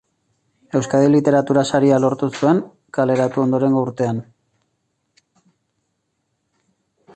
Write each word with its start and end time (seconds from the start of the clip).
Euskadi 0.77 1.09
Literatura 1.15 1.63
Saria 1.71 1.99
lortu 2.05 2.29
zuen 2.39 2.63
kaleratu 2.99 3.45
ondorengo 3.45 3.85
urtean. 3.89 4.25